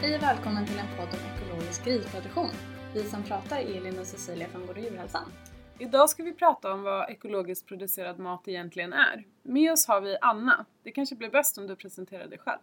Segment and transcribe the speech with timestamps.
[0.00, 2.50] Hej och välkommen till en podd om ekologisk grisproduktion.
[2.94, 5.32] Vi som pratar är Elin och Cecilia från Gård Djurhälsan.
[5.78, 9.24] Idag ska vi prata om vad ekologiskt producerad mat egentligen är.
[9.42, 10.66] Med oss har vi Anna.
[10.82, 12.58] Det kanske blir bäst om du presenterar dig själv.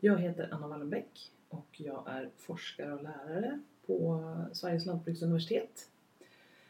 [0.00, 4.22] Jag heter Anna Wallenbäck och jag är forskare och lärare på
[4.52, 5.90] Sveriges lantbruksuniversitet.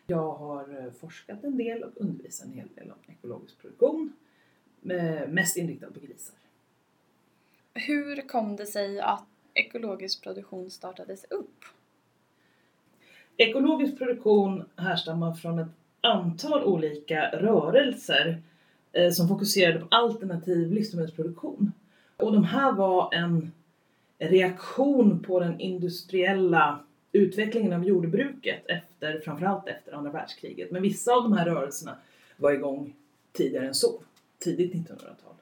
[0.07, 4.12] Jag har eh, forskat en del och undervisat en hel del om ekologisk produktion,
[4.90, 6.37] eh, mest inriktad på grisar.
[7.75, 11.64] Hur kom det sig att ekologisk produktion startades upp?
[13.36, 15.68] Ekologisk produktion härstammar från ett
[16.00, 18.43] antal olika rörelser
[18.93, 21.73] eh, som fokuserade på alternativ livsmedelsproduktion.
[22.17, 23.53] Och de här var en
[24.18, 26.81] reaktion på den industriella
[27.12, 30.71] utvecklingen av jordbruket efter, framförallt efter andra världskriget.
[30.71, 31.96] Men vissa av de här rörelserna
[32.37, 32.95] var igång
[33.33, 34.01] tidigare än så,
[34.39, 35.34] tidigt 1900-tal.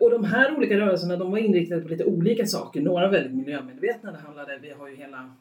[0.00, 2.80] Och de här olika rörelserna de var inriktade på lite olika saker.
[2.80, 4.12] Några väldigt miljömedvetna.
[4.12, 5.34] Det handlade, vi har ju hela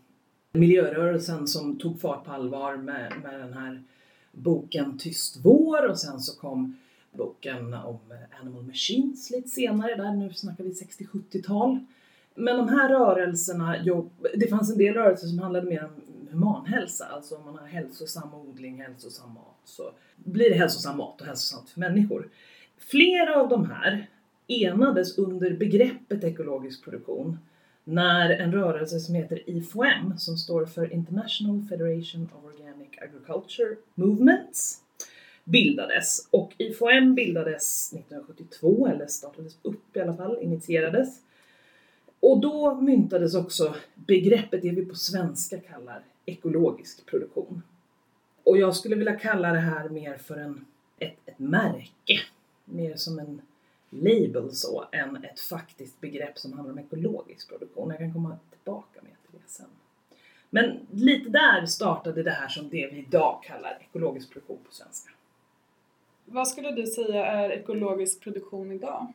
[0.53, 3.83] miljörörelsen som tog fart på allvar med, med den här
[4.31, 6.77] boken Tyst vår och sen så kom
[7.11, 7.99] boken om
[8.41, 11.79] Animal Machines lite senare, där nu snackar vi 60-70-tal.
[12.35, 13.75] Men de här rörelserna,
[14.35, 15.91] det fanns en del rörelser som handlade mer om
[16.31, 21.27] humanhälsa, alltså om man har hälsosam odling, hälsosam mat, så blir det hälsosam mat och
[21.27, 22.29] hälsosamt för människor.
[22.77, 24.07] Flera av de här
[24.49, 27.37] enades under begreppet ekologisk produktion
[27.83, 34.81] när en rörelse som heter IFOM, som står för International Federation of Organic Agriculture Movements,
[35.43, 36.27] bildades.
[36.31, 41.21] Och IFOM bildades 1972, eller startades upp i alla fall, initierades.
[42.19, 47.61] Och då myntades också begreppet, det vi på svenska kallar ekologisk produktion.
[48.43, 50.65] Och jag skulle vilja kalla det här mer för en,
[50.99, 52.19] ett, ett märke,
[52.65, 53.41] mer som en
[53.89, 57.89] label så, än ett faktiskt begrepp som handlar om ekologisk produktion.
[57.89, 59.65] Jag kan komma tillbaka med till det sen.
[60.49, 65.11] Men lite där startade det här som det vi idag kallar ekologisk produktion på svenska.
[66.25, 69.13] Vad skulle du säga är ekologisk produktion idag?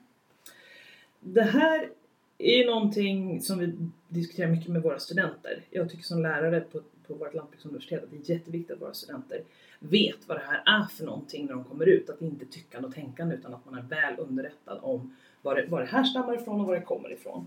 [1.20, 1.90] Det här
[2.38, 3.72] är ju någonting som vi
[4.08, 5.62] diskuterar mycket med våra studenter.
[5.70, 9.42] Jag tycker som lärare på, på vårt lantbruksuniversitet att det är jätteviktigt att våra studenter
[9.78, 12.10] vet vad det här är för någonting när de kommer ut.
[12.10, 15.80] Att inte tyckande och tänkande utan att man är väl underrättad om var det, var
[15.80, 17.46] det här stammar ifrån och var det kommer ifrån.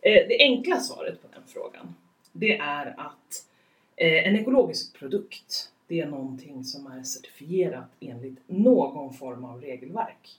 [0.00, 1.94] Eh, det enkla svaret på den frågan
[2.36, 3.46] det är att
[3.96, 10.38] eh, en ekologisk produkt det är någonting som är certifierat enligt någon form av regelverk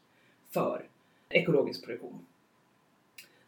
[0.50, 0.86] för
[1.30, 2.26] ekologisk produktion.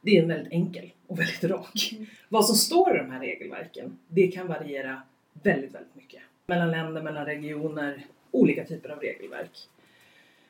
[0.02, 1.90] Det är en väldigt enkel och väldigt rak.
[1.94, 2.06] Mm.
[2.30, 5.02] Vad som står i de här regelverken, det kan variera
[5.34, 6.22] väldigt, väldigt mycket.
[6.48, 9.68] Mellan länder, mellan regioner, olika typer av regelverk.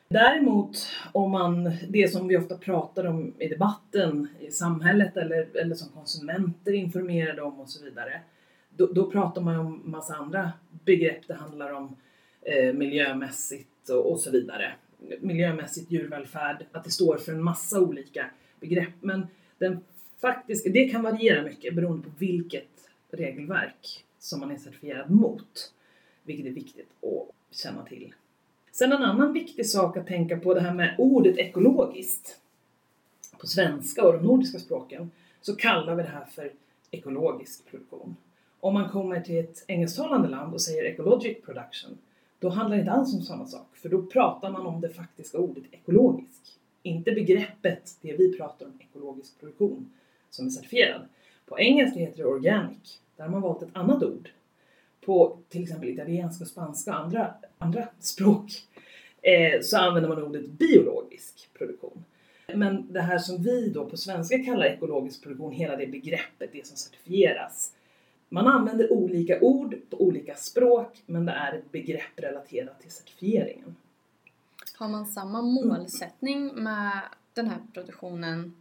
[0.08, 5.74] Däremot om man, det som vi ofta pratar om i debatten i samhället eller, eller
[5.74, 8.20] som konsumenter informerade om och så vidare.
[8.76, 10.52] Då, då pratar man om massa andra
[10.84, 11.20] begrepp.
[11.26, 11.96] Det handlar om
[12.42, 14.72] eh, miljömässigt och, och, så vidare.
[15.20, 18.94] Miljömässigt djurvälfärd, att det står för en massa olika begrepp.
[19.00, 19.26] Men
[19.58, 19.80] den
[20.20, 25.72] faktiska, det kan variera mycket beroende på vilket regelverk som man är certifierad mot.
[26.22, 28.14] Vilket är viktigt att känna till.
[28.72, 32.40] Sen en annan viktig sak att tänka på det här med ordet ekologiskt.
[33.38, 36.52] På svenska och de nordiska språken så kallar vi det här för
[36.90, 38.16] ekologisk produktion.
[38.60, 41.98] Om man kommer till ett engelsktalande land och säger ecologic production,
[42.38, 45.38] då handlar det inte alls om samma sak, för då pratar man om det faktiska
[45.38, 46.57] ordet ekologisk.
[46.82, 49.90] Inte begreppet, det vi pratar om, ekologisk produktion,
[50.30, 51.08] som är certifierad.
[51.46, 53.00] På engelska heter det organic.
[53.16, 54.28] Där har man valt ett annat ord.
[55.00, 58.52] På till exempel italienska, spanska och andra, andra språk
[59.22, 62.04] eh, så använder man ordet biologisk produktion.
[62.54, 66.66] Men det här som vi då på svenska kallar ekologisk produktion, hela det begreppet, det
[66.66, 67.72] som certifieras.
[68.28, 73.76] Man använder olika ord på olika språk, men det är ett begrepp relaterat till certifieringen.
[74.78, 77.00] Har man samma målsättning med
[77.34, 78.54] den här produktionen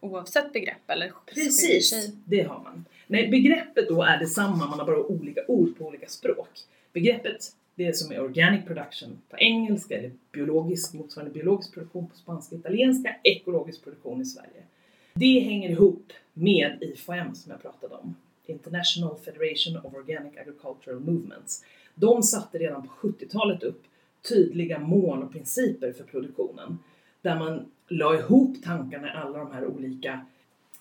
[0.00, 2.84] oavsett begrepp eller Precis, det har man.
[3.06, 6.48] Nej, begreppet då är detsamma, man har bara olika ord på olika språk.
[6.92, 12.54] Begreppet, det som är organic production på engelska, eller biologisk, motsvarande biologisk produktion på spanska
[12.54, 14.62] och italienska, ekologisk produktion i Sverige.
[15.14, 18.16] Det hänger ihop med IFOM som jag pratade om,
[18.46, 21.64] International Federation of Organic Agricultural Movements.
[21.94, 23.82] De satte redan på 70-talet upp
[24.28, 26.78] tydliga mål och principer för produktionen
[27.22, 30.20] där man la ihop tankarna i alla de här olika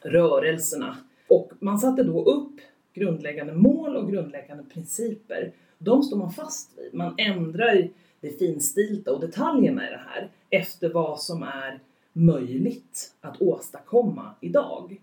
[0.01, 0.97] rörelserna.
[1.27, 2.61] Och man satte då upp
[2.93, 5.51] grundläggande mål och grundläggande principer.
[5.77, 6.93] De står man fast vid.
[6.93, 7.89] Man ändrar
[8.21, 11.79] det finstilta och detaljerna i det här efter vad som är
[12.13, 15.01] möjligt att åstadkomma idag.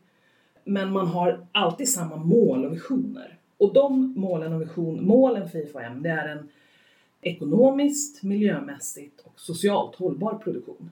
[0.65, 3.39] Men man har alltid samma mål och visioner.
[3.59, 6.49] Och de målen och vision, målen för IFM, det är en
[7.23, 10.91] ekonomiskt, miljömässigt och socialt hållbar produktion.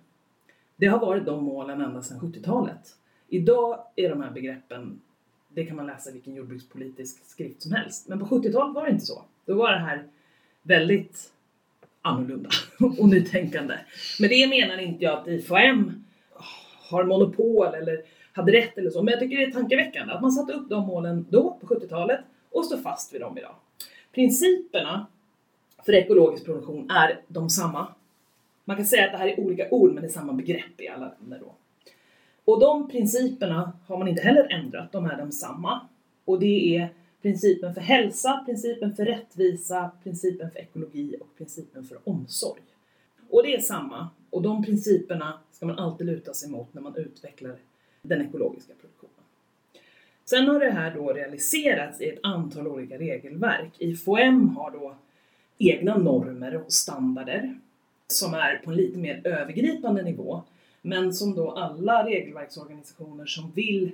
[0.77, 2.97] Det har varit de målen ända sedan 70-talet.
[3.29, 5.01] Idag är de här begreppen,
[5.49, 8.91] det kan man läsa i vilken jordbrukspolitisk skrift som helst, men på 70-talet var det
[8.91, 9.23] inte så.
[9.47, 10.07] Då var det här
[10.63, 11.33] väldigt
[12.03, 12.51] annorlunda
[12.99, 13.75] och nytänkande.
[14.21, 16.05] Men det menar inte jag att IFM
[16.91, 18.03] har monopol eller
[18.33, 20.87] hade rätt eller så, men jag tycker det är tankeväckande att man satte upp de
[20.87, 22.21] målen då på 70-talet
[22.51, 23.55] och står fast vid dem idag.
[24.15, 25.07] Principerna
[25.85, 27.87] för ekologisk produktion är de samma.
[28.65, 30.89] Man kan säga att det här är olika ord men det är samma begrepp i
[30.89, 31.55] alla länder då.
[32.45, 35.81] Och de principerna har man inte heller ändrat, de är de samma.
[36.25, 36.89] Och det är
[37.23, 42.63] principen för hälsa, principen för rättvisa, principen för ekologi och principen för omsorg.
[43.31, 46.97] Och det är samma, och de principerna ska man alltid luta sig mot när man
[46.97, 47.57] utvecklar
[48.03, 49.15] den ekologiska produktionen.
[50.25, 53.73] Sen har det här då realiserats i ett antal olika regelverk.
[53.79, 54.95] IFOM har då
[55.59, 57.59] egna normer och standarder
[58.07, 60.43] som är på en lite mer övergripande nivå
[60.83, 63.93] men som då alla regelverksorganisationer som vill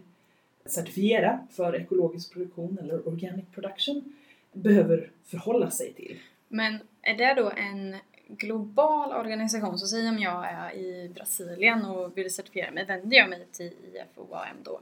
[0.65, 4.15] certifiera för ekologisk produktion eller organic production
[4.53, 6.19] behöver förhålla sig till.
[6.49, 7.97] Men är det då en
[8.29, 13.31] global organisation, så säg om jag är i Brasilien och vill certifiera mig, vänder jag
[13.31, 14.81] mig till IFOAM då?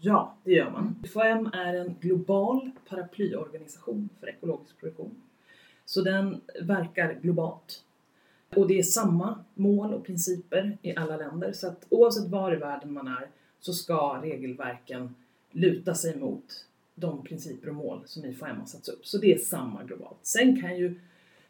[0.00, 0.96] Ja, det gör man.
[1.04, 5.22] IFOAM är en global paraplyorganisation för ekologisk produktion.
[5.84, 7.84] Så den verkar globalt.
[8.56, 11.52] Och det är samma mål och principer i alla länder.
[11.52, 13.28] Så att oavsett var i världen man är
[13.60, 15.14] så ska regelverken
[15.50, 19.06] luta sig mot de principer och mål som IFM har satt upp.
[19.06, 20.18] Så det är samma globalt.
[20.22, 21.00] Sen kan ju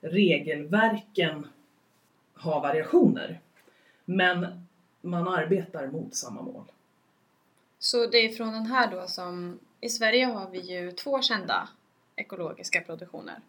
[0.00, 1.46] regelverken
[2.34, 3.40] ha variationer.
[4.04, 4.66] Men
[5.00, 6.64] man arbetar mot samma mål.
[7.78, 11.68] Så det är från den här då som, i Sverige har vi ju två kända
[12.16, 13.40] ekologiska produktioner.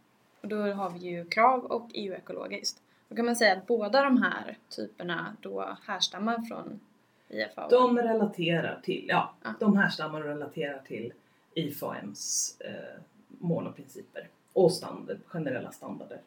[0.43, 2.81] Och då har vi ju KRAV och EU-ekologiskt.
[3.09, 6.79] Då kan man säga att båda de här typerna då härstammar från
[7.29, 7.69] IFAO?
[7.69, 9.53] De relaterar till, ja, ja.
[9.59, 11.13] de härstammar och relaterar till
[11.53, 16.21] IFAMs eh, mål och principer och standard, generella standarder.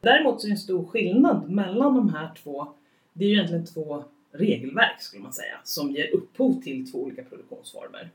[0.00, 2.66] Däremot så är det en stor skillnad mellan de här två.
[3.12, 7.22] Det är ju egentligen två regelverk skulle man säga som ger upphov till två olika
[7.22, 8.10] produktionsformer.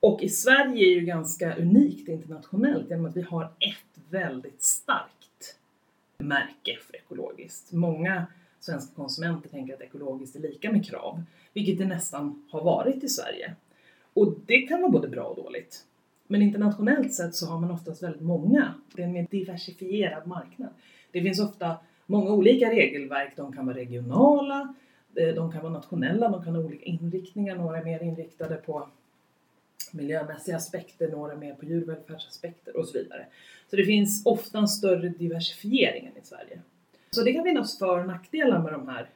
[0.00, 5.58] Och i Sverige är ju ganska unikt internationellt genom att vi har ett väldigt starkt
[6.18, 7.72] märke för ekologiskt.
[7.72, 8.26] Många
[8.60, 11.22] svenska konsumenter tänker att ekologiskt är lika med krav,
[11.52, 13.54] vilket det nästan har varit i Sverige.
[14.14, 15.84] Och det kan vara både bra och dåligt.
[16.26, 18.74] Men internationellt sett så har man oftast väldigt många.
[18.94, 20.70] Det är en mer diversifierad marknad.
[21.10, 23.32] Det finns ofta många olika regelverk.
[23.36, 24.74] De kan vara regionala,
[25.14, 27.56] eh, de kan vara nationella, de kan ha olika inriktningar.
[27.56, 28.88] Några är mer inriktade på
[29.92, 33.26] miljömässiga aspekter, några mer på djurvälfärdsaspekter och så vidare.
[33.70, 36.60] Så det finns ofta en större diversifiering än i Sverige.
[37.10, 39.08] Så det kan finnas för och nackdelar med de här,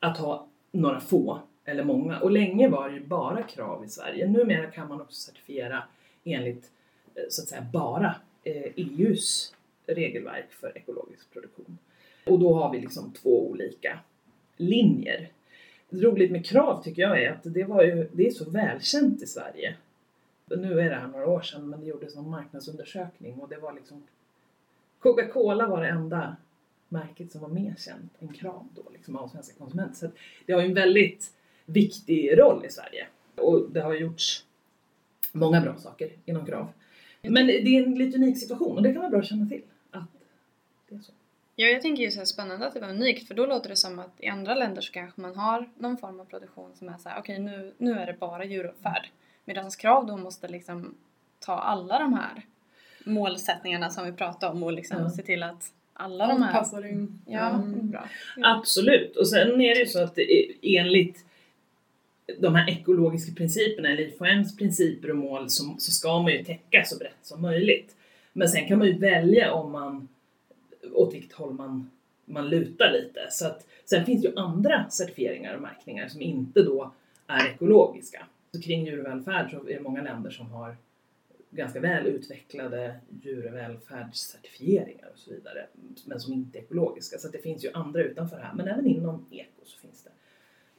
[0.00, 2.20] att ha några få eller många.
[2.20, 4.28] Och länge var det ju bara krav i Sverige.
[4.28, 5.82] Numera kan man också certifiera
[6.24, 6.70] enligt
[7.14, 8.14] eh, så att säga bara
[8.44, 9.54] eh, e EUs
[9.86, 11.78] regelverk för ekologisk produktion.
[12.26, 13.98] Och då har vi liksom två olika
[14.56, 15.28] linjer.
[15.90, 19.26] Roligt med krav tycker jag är att det, var ju, det är så välkänt i
[19.26, 19.76] Sverige.
[20.46, 23.72] Nu är det här några år sedan men det gjordes en marknadsundersökning och det var
[23.72, 24.02] liksom
[24.98, 26.36] Coca-Cola var det enda
[26.88, 29.94] märket som var mer känt än Krav då liksom av svenska konsumenter.
[29.94, 30.10] Så
[30.46, 31.32] det har ju en väldigt
[31.66, 34.44] viktig roll i Sverige och det har gjorts
[35.32, 36.68] många bra saker inom Krav.
[37.22, 39.62] Men det är en lite unik situation och det kan vara bra att känna till
[39.90, 40.08] att
[40.88, 41.12] det är så.
[41.56, 43.76] Ja, jag tänker ju så här spännande att det var unikt för då låter det
[43.76, 46.98] som att i andra länder så kanske man har någon form av produktion som är
[46.98, 49.08] så här, okej okay, nu, nu är det bara djuruppfärd.
[49.44, 50.94] Medan krav då måste liksom
[51.38, 52.42] ta alla de här
[53.04, 55.10] målsättningarna som vi pratade om och liksom ja.
[55.10, 56.52] se till att alla de här...
[56.52, 57.20] Passar in.
[57.26, 57.90] Ja, mm.
[57.90, 58.08] bra.
[58.36, 58.56] Ja.
[58.56, 59.16] Absolut.
[59.16, 60.18] Och sen är det ju så att
[60.62, 61.24] enligt
[62.38, 66.84] de här ekologiska principerna, eller IFOMs principer och mål, så, så ska man ju täcka
[66.84, 67.96] så brett som möjligt.
[68.32, 70.08] Men sen kan man ju välja om man,
[70.92, 71.90] åt vilket håll man,
[72.24, 73.26] man lutar lite.
[73.30, 76.92] Så att, sen finns det ju andra certifieringar och märkningar som inte då
[77.26, 78.26] är ekologiska.
[78.54, 80.76] Så kring djurvälfärd så är det många länder som har
[81.50, 85.66] ganska väl utvecklade djurvälfärdscertifieringar och så vidare,
[86.06, 87.18] men som inte är ekologiska.
[87.18, 90.10] Så det finns ju andra utanför här, men även inom eko så finns det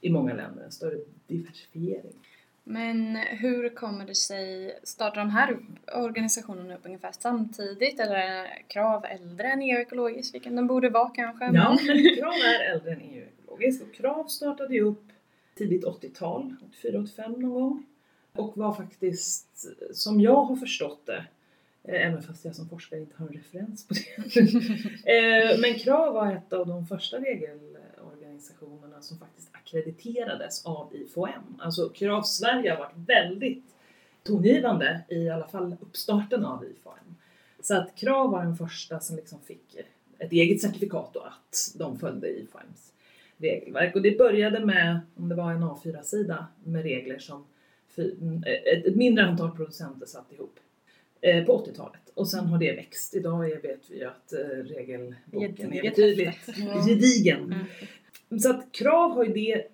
[0.02, 2.14] i många länder en större diversifiering.
[2.64, 5.58] Men hur kommer det sig, startar de här
[5.94, 11.10] organisationerna upp ungefär samtidigt eller är KRAV äldre än EU ekologiskt, vilken den borde vara
[11.10, 11.46] kanske?
[11.46, 15.13] Ja, men KRAV är äldre än EU ekologiskt och KRAV startade ju upp
[15.56, 17.86] tidigt 80-tal, 84-85 någon gång.
[18.36, 21.26] och var faktiskt, som jag har förstått det,
[21.84, 24.00] eh, även fast jag som forskare inte har en referens på det.
[25.14, 31.60] Eh, Men KRAV var ett av de första regelorganisationerna som faktiskt akkrediterades av IFOM.
[31.60, 33.64] Alltså KRAV Sverige har varit väldigt
[34.24, 37.16] tongivande i alla fall uppstarten av IFOM.
[37.62, 39.76] Så att KRAV var den första som liksom fick
[40.20, 42.93] ett eget certifikat och att de följde IFOMs
[43.44, 43.96] regelverk.
[43.96, 47.46] Och det började med, om det var en A4-sida, med regler som
[47.96, 48.16] fy-
[48.66, 50.60] ett, mindre antal producenter satt ihop
[51.22, 52.02] eh, på 80-talet.
[52.14, 53.16] Och sen har det växt.
[53.16, 56.46] Idag vet vi ju att eh, regelboken är betydligt
[56.88, 57.44] gedigen.
[57.44, 58.40] Mm.
[58.40, 59.68] Så att krav har ju det,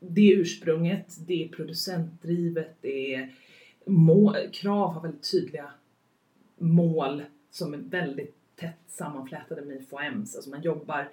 [0.00, 3.34] det ursprunget, det är producentdrivet, det är
[3.84, 5.70] mål, krav har väldigt tydliga
[6.58, 10.36] mål som är väldigt tätt sammanflätade med IFOMs.
[10.36, 11.08] Alltså man jobbar,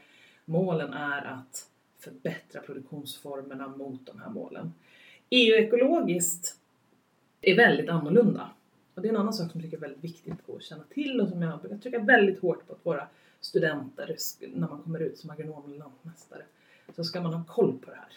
[0.46, 1.70] målen är att
[2.04, 4.74] förbättra produktionsformerna mot de här målen.
[5.30, 6.58] EU-ekologiskt
[7.42, 8.50] är väldigt annorlunda.
[8.96, 11.22] Och det är en annan sak som jag tycker är väldigt viktigt att känna till
[11.22, 13.08] och som jag brukar trycka väldigt hårt på att våra
[13.42, 14.18] studenter,
[14.56, 16.44] när man kommer ut som agronom eller lantmästare,
[16.96, 18.14] så ska man ha koll på det här.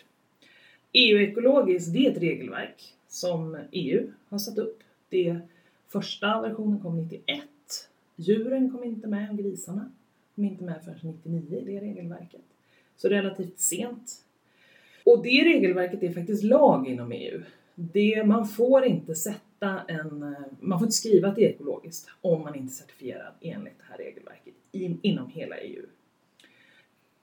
[0.92, 4.82] EU-ekologiskt, det är ett regelverk som EU har satt upp.
[5.08, 5.40] Det
[5.88, 7.44] första versionen kom 91.
[8.16, 9.90] Djuren kom inte med och grisarna
[10.34, 12.55] kom inte med förrän 99 i det regelverket.
[12.96, 14.12] Så relativt sent.
[15.04, 17.42] Och det regelverket är faktiskt lag inom EU.
[17.74, 22.08] Det, man får inte sätta en, eh, man får inte skriva att det är ekologiskt
[22.20, 25.82] om man inte är certifierad enligt det här regelverket in, inom hela EU.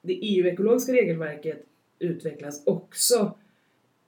[0.01, 1.65] Det EU-ekologiska regelverket
[1.99, 3.37] utvecklas också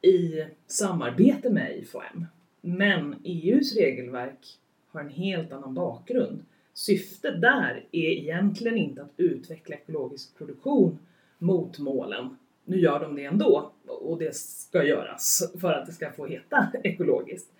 [0.01, 2.25] i samarbete med IFOM.
[2.61, 6.45] Men EUs regelverk har en helt annan bakgrund.
[6.73, 10.99] Syftet där är egentligen inte att utveckla ekologisk produktion
[11.37, 12.37] mot målen.
[12.65, 16.71] Nu gör de det ändå och det ska göras för att det ska få heta
[16.83, 17.51] ekologiskt.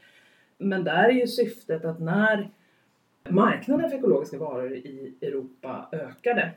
[0.58, 2.50] Men där är ju syftet att när
[3.30, 6.52] marknaden för ekologiska varor i Europa ökade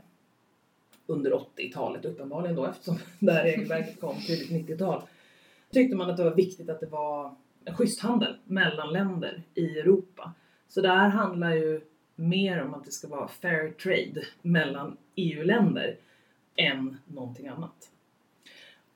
[1.06, 5.02] under 80-talet uppenbarligen då eftersom det här regelverket kom tidigt 90-tal
[5.72, 7.34] tyckte man att det var viktigt att det var
[7.64, 10.32] en schysst handel mellan länder i Europa.
[10.68, 11.80] Så det här handlar ju
[12.14, 15.96] mer om att det ska vara fair trade mellan EU-länder
[16.58, 17.90] än någonting annat.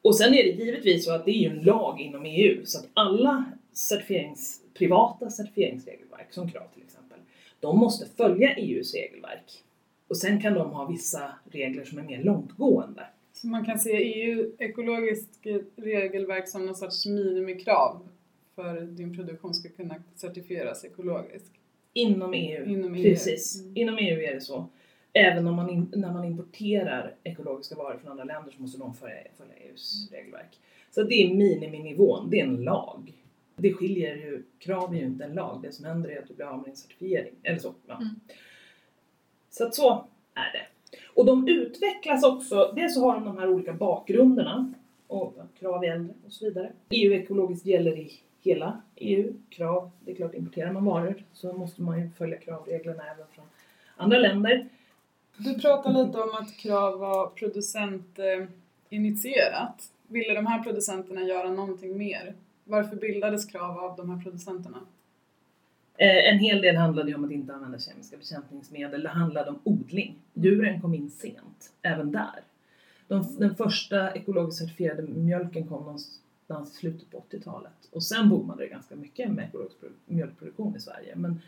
[0.03, 2.79] Och sen är det givetvis så att det är ju en lag inom EU så
[2.79, 7.19] att alla certifierings, privata certifieringsregelverk, som KRAV till exempel,
[7.61, 9.65] de måste följa EUs regelverk.
[10.09, 13.07] Och sen kan de ha vissa regler som är mer långtgående.
[13.33, 18.09] Så man kan se EU-ekologiskt regelverk som någon sorts minimikrav
[18.55, 21.53] för att din produktion ska kunna certifieras ekologisk.
[21.93, 22.65] Inom EU.
[22.65, 23.03] Inom EU.
[23.03, 23.61] Precis.
[23.61, 23.77] Mm.
[23.77, 24.69] Inom EU är det så.
[25.13, 28.95] Även om man in, när man importerar ekologiska varor från andra länder så måste de
[28.95, 30.61] följa, följa EUs regelverk.
[30.91, 33.13] Så det är miniminivån, det är en lag.
[33.57, 35.63] Det skiljer ju, krav är ju inte en lag.
[35.63, 37.35] Det som händer är att du blir av med din certifiering.
[37.43, 37.75] Eller så.
[37.87, 37.97] Ja.
[37.97, 38.09] Mm.
[39.51, 40.05] Så att så
[40.35, 40.67] är det.
[41.15, 44.75] Och de utvecklas också, dels så har de de här olika bakgrunderna
[45.07, 46.73] och krav i äldre och så vidare.
[46.91, 49.33] EU-ekologiskt gäller i hela EU.
[49.51, 53.45] Krav, det är klart importerar man varor så måste man ju följa kravreglerna även från
[53.97, 54.69] andra länder.
[55.37, 59.81] Du pratade lite om att krav var producentinitierat.
[59.81, 62.35] Eh, Ville de här producenterna göra någonting mer?
[62.65, 64.79] Varför bildades krav av de här producenterna?
[65.97, 69.03] Eh, en hel del handlade ju om att inte använda kemiska bekämpningsmedel.
[69.03, 70.15] Det handlade om odling.
[70.35, 72.41] Djuren kom in sent, även där.
[73.09, 77.73] De, den första ekologiskt certifierade mjölken kom någonstans i slutet på 80-talet.
[77.91, 81.17] Och sen boomade det ganska mycket med ekologisk mjölkproduktion i Sverige.
[81.17, 81.41] Men,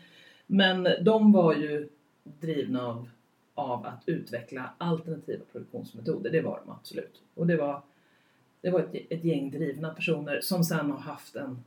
[0.47, 1.89] men de var ju
[2.23, 3.09] drivna av,
[3.55, 6.29] av att utveckla alternativa produktionsmetoder.
[6.31, 7.21] Det var de absolut.
[7.33, 7.81] Och det var,
[8.61, 11.63] det var ett, ett gäng drivna personer som sen har haft en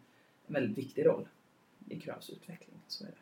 [0.46, 1.28] väldigt viktig roll
[1.88, 2.76] i Kravs utveckling.
[2.88, 3.14] Så är det.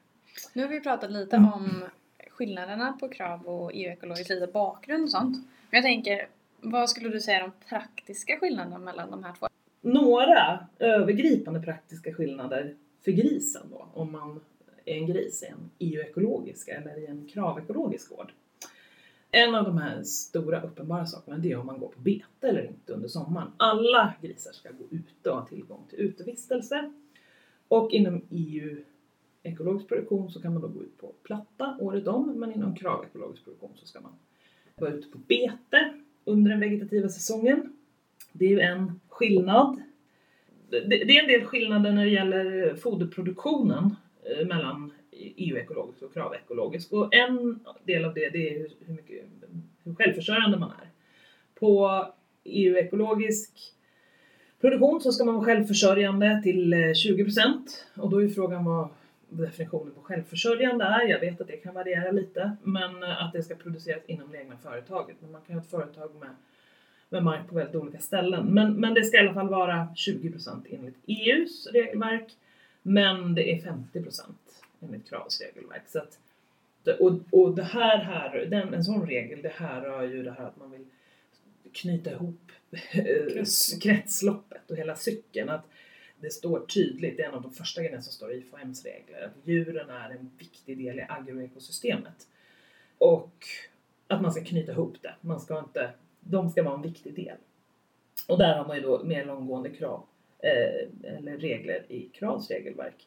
[0.52, 1.52] Nu har vi pratat lite Mm.
[1.52, 1.84] om
[2.30, 5.36] skillnaderna på krav och EU-ekologiskt, lite bakgrund och sånt.
[5.70, 6.28] Men jag tänker,
[6.60, 9.46] vad skulle du säga är de praktiska skillnaderna mellan de här två?
[9.80, 14.40] Några övergripande praktiska skillnader för grisen då, om man
[14.84, 18.32] är en gris i en EU-ekologisk eller i en kravekologisk gård.
[19.36, 22.66] En av de här stora uppenbara sakerna det är om man går på bete eller
[22.66, 23.48] inte under sommaren.
[23.56, 26.92] Alla grisar ska gå ute och ha tillgång till utevistelse.
[27.68, 28.76] Och inom EU
[29.42, 33.04] ekologisk produktion så kan man då gå ut på platta året om, men inom KRAV
[33.04, 34.12] ekologisk produktion så ska man
[34.76, 37.72] vara ute på bete under den vegetativa säsongen.
[38.32, 39.82] Det är ju en skillnad.
[40.70, 47.14] Det, är en del skillnader när det gäller foderproduktionen eh, mellan EU-ekologisk och kravekologisk och
[47.14, 49.24] en del av det, det är hur, hur, mycket,
[49.84, 50.88] hur självförsörjande man är.
[51.54, 52.04] På
[52.44, 53.50] EU-ekologisk
[54.60, 58.88] produktion så ska man vara självförsörjande till eh, 20% och då är frågan vad
[59.28, 61.08] definitionen på självförsörjande är.
[61.08, 64.38] Jag vet att det kan variera lite, men eh, att det ska produceras inom det
[64.38, 65.16] egna företaget.
[65.20, 66.30] Men man kan ha ett företag med,
[67.08, 68.46] med mark på väldigt olika ställen.
[68.46, 72.32] Men, men det ska i alla fall vara 20% enligt EUs regelverk,
[72.82, 74.20] men det är 50%
[74.80, 75.88] enligt Kravs regelverk.
[75.88, 76.18] Så att,
[77.00, 80.44] och, och det här, här den, en sån regel, det här är ju det här
[80.44, 80.86] att man vill
[81.72, 83.44] knyta ihop eh,
[83.80, 85.48] kretsloppet och hela cykeln.
[85.48, 85.64] Att
[86.20, 89.22] det står tydligt, det är en av de första grejerna som står i IFAMs regler,
[89.22, 92.28] att djuren är en viktig del i agroekosystemet.
[92.98, 93.46] Och
[94.06, 95.14] att man ska knyta ihop det.
[95.20, 95.90] Man ska inte,
[96.20, 97.36] de ska vara en viktig del.
[98.28, 100.06] Och där har man ju då mer långgående krav,
[100.38, 103.06] eh, eller regler i Kravs regelverk.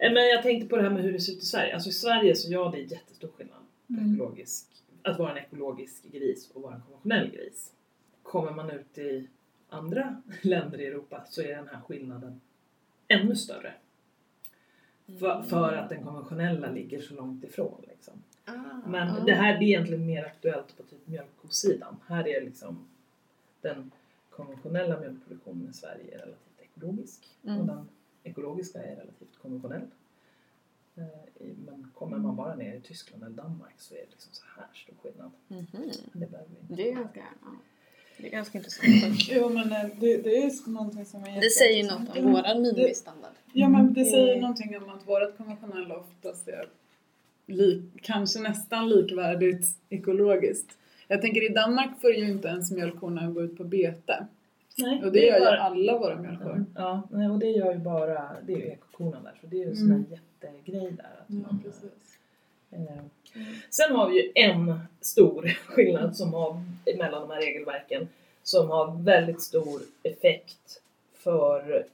[0.00, 1.74] Eh, Men jag tänkte på det här med hur det ser ut i Sverige.
[1.74, 3.56] Alltså i Sverige så ja, det är jättestor skillnad
[3.90, 4.14] Mm.
[4.14, 4.66] ekologisk,
[5.02, 7.72] att vara en ekologisk gris och vara en konventionell gris.
[8.22, 9.28] Kommer man ut i
[9.68, 12.40] andra länder i Europa så är den här skillnaden
[13.08, 13.72] ännu större.
[15.18, 17.84] För, för att den konventionella ligger så långt ifrån.
[17.88, 18.14] Liksom.
[18.44, 18.52] Ah,
[18.86, 19.24] Men ah.
[19.24, 21.96] det här det är egentligen mer aktuellt på typ mjölkkosidan.
[22.08, 22.88] Här är liksom
[23.60, 23.90] den
[24.30, 27.60] konventionella mjölkproduktionen i Sverige relativt ekologisk Mm.
[27.60, 27.88] och den
[28.30, 29.82] ekologiska är relativt konventionell.
[30.96, 31.04] Eh,
[31.66, 34.66] Men kommer man bara ner i Tyskland eller Danmark så är det liksom så här
[34.74, 35.30] stor skillnad.
[35.48, 35.90] Mhm.
[36.12, 36.74] Det behöver vi inte.
[36.74, 37.50] Det är ganska, ja.
[38.18, 39.28] det är ganska intressant.
[39.30, 42.62] Jo men eh, det, det är någonting som är Det säger ju något om våran
[42.62, 43.32] minimistandard.
[43.52, 44.12] Ja men det Mm.
[44.12, 46.68] säger någonting om att vårt konventionella oftast är
[47.46, 50.76] lik, kanske nästan likvärdigt ekologiskt.
[51.08, 54.26] Jag tänker i Danmark får ju inte ens mjölkkorna gå ut på bete.
[54.78, 56.64] Nej, Och det gör ju bara- alla våra mjölkkor.
[56.74, 59.60] Ja, nej, och det gör ju bara, det är ju ekokorna där så det är
[59.64, 60.04] ju en sån Mm.
[60.10, 61.04] här jättegrej där.
[61.04, 62.18] Att Ja, man, precis.
[62.70, 63.04] Eh,
[63.70, 66.62] Sen har vi ju en stor skillnad som har,
[66.98, 68.08] mellan de här regelverken
[68.42, 70.82] som har väldigt stor effekt
[71.14, 71.86] för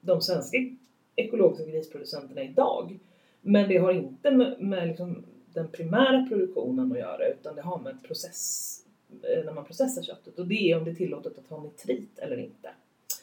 [0.00, 0.58] de svenska
[1.16, 2.98] ekologiska grisproducenterna idag.
[3.40, 7.78] Men det har inte med, med liksom den primära produktionen att göra utan det har
[7.78, 8.78] med process,
[9.22, 12.36] när man processar köttet och det är om det är tillåtet att ha nitrit eller
[12.36, 12.70] inte.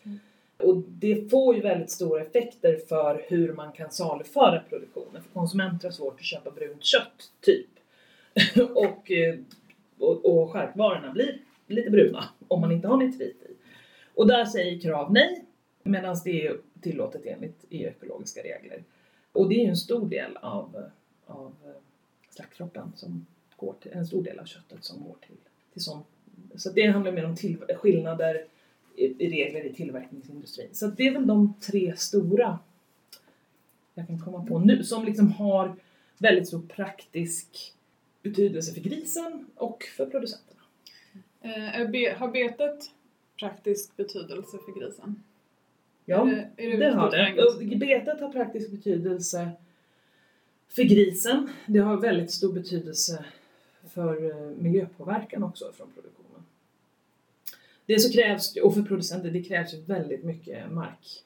[0.03, 0.19] Mm.
[0.57, 5.23] Och det får ju väldigt stora effekter för hur man kan saluföra produktionen.
[5.23, 7.69] För konsumenter har svårt att köpa brunt kött, typ.
[8.75, 9.39] och, eh,
[9.99, 13.53] och, och skärkvarorna blir lite bruna om man inte har nitrit i.
[14.15, 15.45] Och där säger Krav nej,
[15.83, 18.83] medan det är tillåtet enligt EU-ekologiska regler.
[19.31, 20.83] Och det är ju en stor del av,
[21.25, 21.71] av eh,
[22.29, 23.25] slaktkroppen som
[23.55, 25.37] går till, en stor del av köttet som går till,
[25.73, 26.07] till sånt.
[26.55, 28.45] Så det handlar mer om till, skillnader
[28.95, 30.69] i, regler i tillverkningsindustrin.
[30.71, 32.59] Så det är väl de tre stora
[33.93, 35.75] jag kan komma på nu som liksom har
[36.17, 37.73] väldigt stor praktisk
[38.21, 40.61] betydelse för grisen och för producenterna.
[41.41, 42.91] Eh, be, har betet
[43.39, 45.23] praktisk betydelse för grisen?
[46.05, 47.11] Ja, är det, är det det har
[47.65, 47.75] det.
[47.75, 49.49] betet har praktisk betydelse
[50.67, 51.49] för grisen.
[51.65, 53.25] Det har väldigt stor betydelse
[53.93, 56.45] för eh, miljöpåverkan också från produktionen.
[57.85, 61.23] Det så krävs, och för producenter, det krävs ju väldigt mycket mark.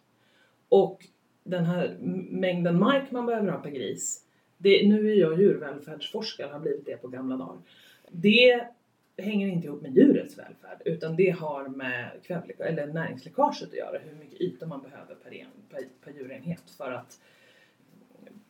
[0.69, 1.06] Och
[1.43, 1.97] den här
[2.30, 4.23] mängden mark man behöver ha per gris,
[4.58, 7.58] det, nu är jag djurvälfärdsforskare, har blivit det på gamla dagar.
[8.12, 8.67] Det
[9.17, 12.12] hänger inte ihop med djurets välfärd utan det har med
[12.60, 16.91] eller näringsläckaget att göra, hur mycket yta man behöver per, en, per, per djurenhet för
[16.91, 17.19] att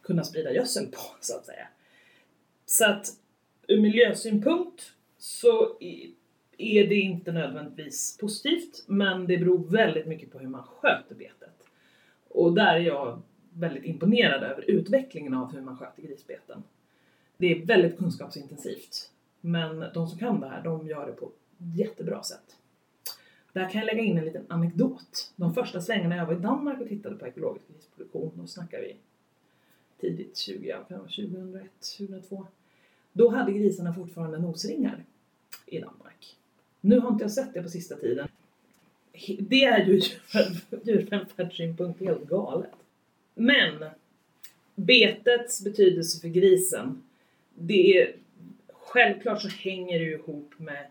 [0.01, 1.67] kunna sprida gödsel på så att säga.
[2.65, 3.07] Så att
[3.67, 5.77] ur miljösynpunkt så
[6.57, 11.67] är det inte nödvändigtvis positivt men det beror väldigt mycket på hur man sköter betet.
[12.29, 13.21] Och där är jag
[13.53, 16.63] väldigt imponerad över utvecklingen av hur man sköter grisbeten.
[17.37, 21.77] Det är väldigt kunskapsintensivt men de som kan det här, de gör det på ett
[21.77, 22.55] jättebra sätt.
[23.53, 25.33] Där kan jag lägga in en liten anekdot.
[25.35, 28.95] De första svängarna jag var i Danmark och tittade på ekologisk grisproduktion, då snackar vi
[29.99, 32.47] tidigt 20, 2001, 2002.
[33.17, 35.03] Då hade grisarna fortfarande nosringar
[35.65, 36.35] i Danmark.
[36.81, 38.27] Nu har inte jag sett det på sista tiden.
[39.39, 40.03] Det är ju ur
[40.83, 42.71] djurvälfärdssynpunkt helt galet.
[43.35, 43.85] Men
[44.75, 47.03] betets betydelse för grisen,
[47.55, 48.15] det är
[48.73, 50.87] självklart så hänger det ju ihop med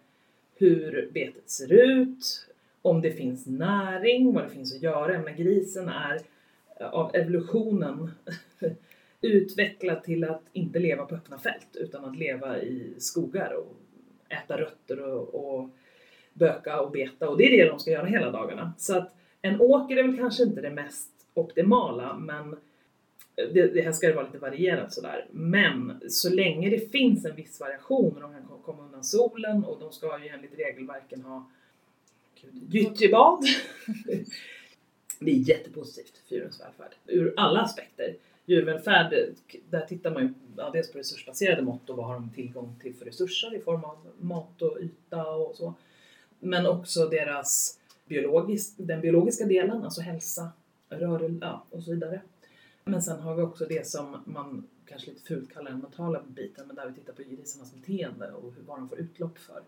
[0.56, 2.46] hur betet ser ut,
[2.82, 5.22] om det finns näring, vad det finns att göra.
[5.22, 6.20] Men grisen är
[6.80, 8.10] av evolutionen
[9.26, 13.76] utvecklad till att inte leva på öppna fält utan att leva i skogar och
[14.28, 15.70] äta rötter och, och
[16.32, 18.72] böka och beta och det är det de ska göra hela dagarna.
[18.78, 22.56] Så att en åker är väl kanske inte det mest optimala men
[23.36, 25.26] det, det här ska det vara lite varierat sådär.
[25.30, 29.64] Men så länge det finns en viss variation och de kan ko- komma undan solen
[29.64, 31.50] och de ska ju enligt regelverken ha
[32.52, 33.44] gyttjebad.
[35.20, 38.14] det är jättepositivt för djurens välfärd ur alla aspekter.
[38.46, 39.34] Djurvälfärd,
[39.70, 42.94] där tittar man ju ja, dels på resursbaserade mått och vad har de tillgång till
[42.94, 45.74] för resurser i form av mat och yta och så.
[46.40, 50.48] Men också deras biologisk, den biologiska delen, alltså hälsa,
[50.88, 52.20] rörelse ja, och så vidare.
[52.84, 56.66] Men sen har vi också det som man kanske lite fult kallar den mentala biten,
[56.66, 59.62] men där vi tittar på grisarnas beteende och hur, vad de får utlopp för.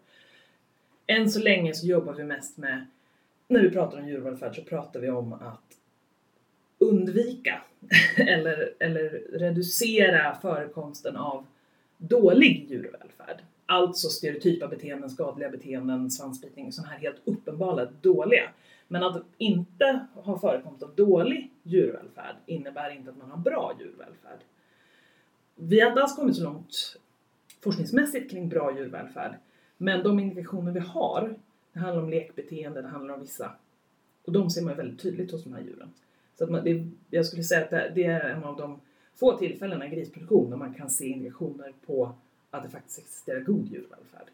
[1.06, 2.86] Än så länge så jobbar vi mest med,
[3.48, 5.78] när vi pratar om djurvälfärd så pratar vi om att
[6.78, 7.62] undvika
[8.16, 11.46] eller, eller reducera förekomsten av
[11.98, 13.42] dålig djurvälfärd.
[13.66, 18.50] Alltså stereotypa beteenden, skadliga beteenden, svansbitning, sådana här helt uppenbara dåliga.
[18.88, 24.38] Men att inte ha förekomst av dålig djurvälfärd innebär inte att man har bra djurvälfärd.
[25.54, 26.96] Vi har inte alls kommit så långt
[27.60, 29.34] forskningsmässigt kring bra djurvälfärd.
[29.76, 31.34] Men de indikationer vi har,
[31.72, 33.52] det handlar om lekbeteende, det handlar om vissa,
[34.24, 35.90] och de ser man väldigt tydligt hos de här djuren.
[36.38, 38.80] Så att man, det, jag skulle säga att det, det är en av de
[39.14, 42.14] få tillfällena i grisproduktion där man kan se indikationer på
[42.50, 44.30] att det faktiskt existerar god djurvälfärd.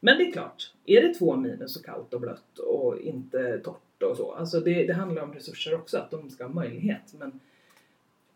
[0.00, 4.02] Men det är klart, är det två minus och kallt och blött och inte torrt
[4.02, 7.14] och så, alltså det, det handlar om resurser också, att de ska ha möjlighet.
[7.18, 7.40] Men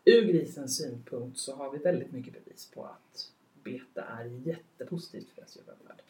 [0.05, 3.31] ur grisens synpunkt så har vi väldigt mycket bevis på att
[3.63, 6.01] bete är jättepositivt för deras djurvälfärd.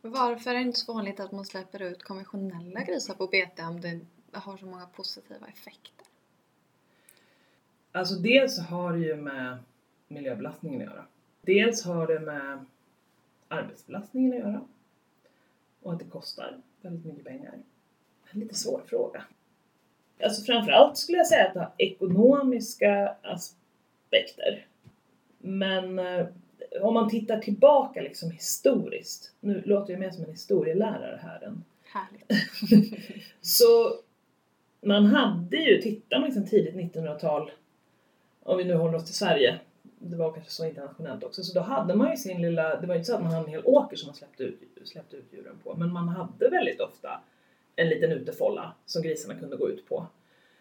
[0.00, 3.80] Varför är det inte så vanligt att man släpper ut konventionella grisar på bete om
[3.80, 4.00] det
[4.32, 6.01] har så många positiva effekter?
[7.92, 9.58] Alltså dels har det ju med
[10.08, 11.04] miljöbelastningen att göra.
[11.42, 12.64] Dels har det med
[13.48, 14.60] arbetsbelastningen att göra.
[15.82, 17.54] Och att det kostar väldigt mycket pengar.
[18.30, 19.24] En lite svår fråga.
[20.22, 24.66] Alltså framförallt skulle jag säga att det har ekonomiska aspekter.
[25.38, 26.26] Men eh,
[26.80, 31.64] om man tittar tillbaka liksom historiskt, nu låter jag mer som en historielärare här än
[31.92, 32.32] Härligt.
[33.40, 33.94] så
[34.80, 37.50] man hade ju, tittar man liksom tidigt 1900-tal,
[38.42, 39.60] om vi nu håller oss till Sverige,
[39.98, 42.94] det var kanske så internationellt också, så då hade man ju sin lilla, det var
[42.94, 45.32] ju inte så att man hade en hel åker som man släppte ut, släppte ut
[45.32, 47.20] djuren på, men man hade väldigt ofta
[47.76, 50.06] en liten utefålla som grisarna kunde gå ut på.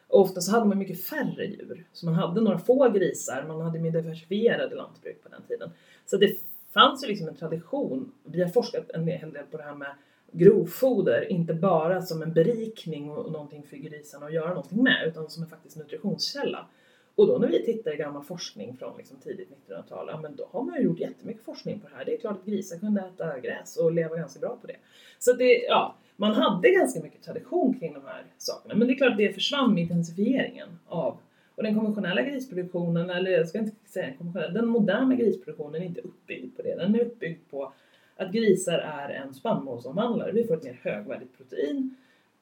[0.08, 3.62] Och ofta så hade man mycket färre djur, så man hade några få grisar, man
[3.62, 5.70] hade mer diversifierade lantbruk på den tiden.
[6.06, 6.38] Så det
[6.74, 9.96] fanns ju liksom en tradition, vi har forskat en hel del på det här med
[10.32, 15.30] grovfoder, inte bara som en berikning och någonting för grisarna att göra någonting med, utan
[15.30, 16.68] som en faktisk nutritionskälla.
[17.16, 20.48] Och då när vi tittar i gammal forskning från liksom tidigt 1900-tal, ja men då
[20.52, 22.06] har man ju gjort jättemycket forskning på det här.
[22.06, 24.76] Det är klart att grisar kunde äta gräs och leva ganska bra på det.
[25.20, 28.76] Så det, ja, man hade ganska mycket tradition kring de här sakerna.
[28.76, 31.18] Men det är klart att det försvann med intensifieringen av
[31.56, 36.02] och den konventionella grisproduktionen, eller jag ska inte säga konventionella, den moderna grisproduktionen är inte
[36.02, 36.76] uppbyggd på det.
[36.76, 37.74] Den är uppbyggd på
[38.16, 40.32] att grisar är en spannmålsomvandlare.
[40.32, 41.96] Vi får ett mer högvärdigt protein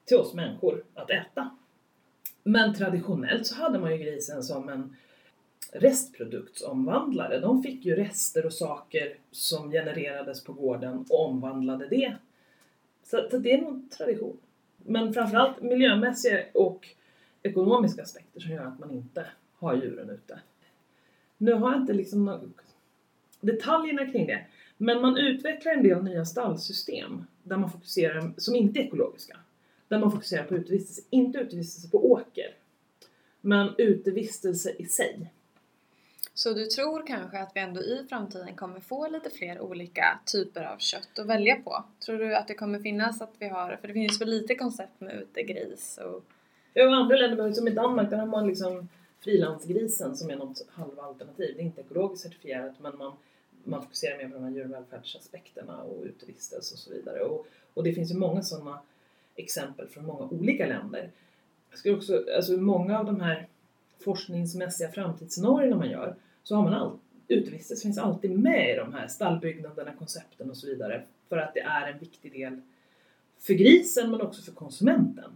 [0.04, 1.50] till oss människor att äta.
[2.42, 4.96] Men traditionellt så hade man ju grisen som en
[5.72, 7.40] restproduktsomvandlare.
[7.40, 12.16] De fick ju rester och saker som genererades på gården och omvandlade det.
[13.02, 14.36] Så, så det är nog tradition.
[14.76, 16.88] Men framförallt miljömässiga och
[17.42, 19.26] ekonomiska aspekter som gör att man inte
[19.58, 20.40] har djuren ute.
[21.38, 22.40] Nu har jag inte liksom några
[23.40, 24.46] detaljerna kring det.
[24.76, 29.36] Men man utvecklar en del nya stallsystem där man fokuserar, som inte är ekologiska.
[29.90, 32.54] Där man fokuserar på utevistelse, inte utevistelse på åker.
[33.40, 35.32] Men utevistelse i sig.
[36.34, 40.64] Så du tror kanske att vi ändå i framtiden kommer få lite fler olika typer
[40.64, 41.84] av kött att välja på?
[42.06, 45.00] Tror du att det kommer finnas att vi har, för det finns väl lite koncept
[45.00, 46.24] med utegris och
[46.74, 48.88] Ja, och andra länder, som i Danmark, där har man liksom
[49.20, 51.54] frilansgrisen som är något halvalternativ.
[51.56, 53.12] Det är inte ekologiskt certifierat men man,
[53.64, 57.20] man fokuserar mer på de här djurvälfärdsaspekterna och utevistelse och så vidare.
[57.20, 58.80] Och, och det finns ju många sådana
[59.42, 61.10] exempel från många olika länder.
[61.70, 63.46] Jag skulle också, alltså många av de här
[64.04, 66.98] forskningsmässiga framtidsscenarierna man gör så har man all,
[67.28, 71.60] utevistelse finns alltid med i de här stallbyggnaderna, koncepten och så vidare för att det
[71.60, 72.60] är en viktig del
[73.38, 75.30] för grisen men också för konsumenten.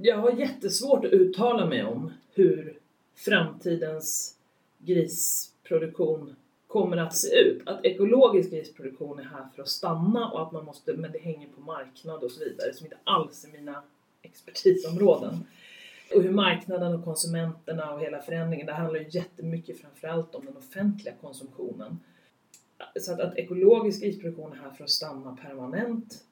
[0.00, 2.78] Jag har jättesvårt att uttala mig om hur
[3.14, 4.36] framtidens
[4.78, 6.36] grisproduktion
[6.72, 7.68] kommer att se ut.
[7.68, 11.48] Att ekologisk grisproduktion är här för att stanna och att man måste, men det hänger
[11.48, 13.82] på marknad och så vidare som inte alls är mina
[14.22, 15.44] expertisområden.
[16.14, 20.56] Och hur marknaden och konsumenterna och hela förändringen, det handlar ju jättemycket framförallt om den
[20.56, 22.00] offentliga konsumtionen.
[23.00, 26.24] Så att, att ekologisk grisproduktion är här för att stanna permanent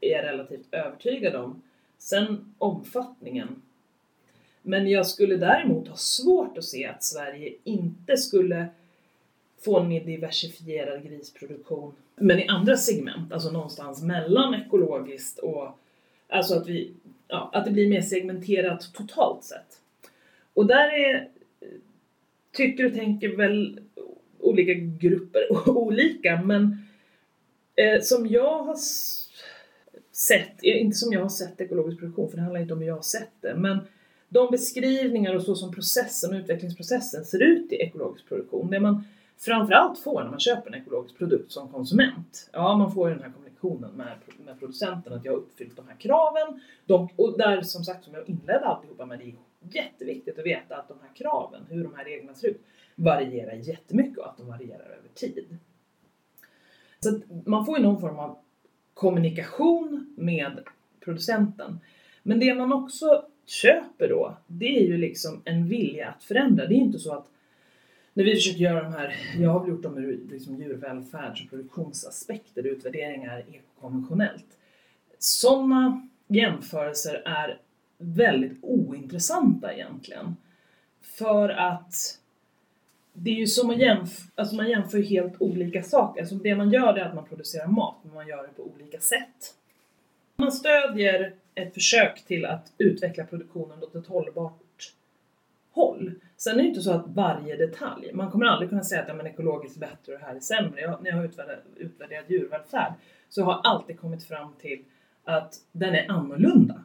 [0.00, 1.62] är jag relativt övertygad om.
[1.98, 3.62] Sen omfattningen.
[4.62, 8.68] Men jag skulle däremot ha svårt att se att Sverige inte skulle
[9.66, 11.92] få en mer diversifierad grisproduktion.
[12.16, 15.78] Men i andra segment, alltså någonstans mellan ekologiskt och
[16.28, 16.92] Alltså att, vi,
[17.28, 19.80] ja, att det blir mer segmenterat totalt sett.
[20.54, 21.28] Och där är,
[22.52, 23.80] tycker och tänker väl
[24.40, 26.86] olika grupper olika men
[27.74, 28.76] eh, som jag har
[30.12, 32.86] sett, eh, inte som jag har sett ekologisk produktion för det handlar inte om hur
[32.86, 33.78] jag har sett det, men
[34.28, 39.04] de beskrivningar och så som processen och utvecklingsprocessen ser ut i ekologisk produktion, det man
[39.38, 42.50] framförallt får när man köper en ekologisk produkt som konsument.
[42.52, 45.88] Ja, man får ju den här kommunikationen med, med producenten att jag har uppfyllt de
[45.88, 46.60] här kraven.
[46.86, 50.76] De, och där som sagt, som jag inledde alltihopa med, det är jätteviktigt att veta
[50.76, 52.62] att de här kraven, hur de här reglerna ser ut,
[52.94, 55.58] varierar jättemycket och att de varierar över tid.
[57.00, 58.38] Så att man får ju någon form av
[58.94, 60.60] kommunikation med
[61.00, 61.80] producenten.
[62.22, 66.66] Men det man också köper då, det är ju liksom en vilja att förändra.
[66.66, 67.28] Det är inte så att
[68.16, 71.50] när vi försöker göra de här, jag har väl gjort dem ur liksom djurvälfärds och
[71.50, 74.46] produktionsaspekter, utvärderingar ekokonventionellt.
[75.18, 77.58] Sådana jämförelser är
[77.98, 80.36] väldigt ointressanta egentligen.
[81.00, 82.20] För att
[83.12, 86.20] det är ju som att jämföra, alltså man jämför helt olika saker.
[86.20, 88.70] Alltså det man gör det är att man producerar mat, men man gör det på
[88.74, 89.54] olika sätt.
[90.36, 94.58] Man stödjer ett försök till att utveckla produktionen åt ett hållbart
[95.76, 96.14] håll.
[96.36, 99.14] Sen är det inte så att varje detalj, man kommer aldrig kunna säga att ja,
[99.14, 100.80] men ekologiskt är bättre och det här är sämre.
[100.80, 102.92] Jag, när jag har utvärderat, utvärderat djurvälfärd
[103.28, 104.84] så har jag alltid kommit fram till
[105.24, 106.84] att den är annorlunda.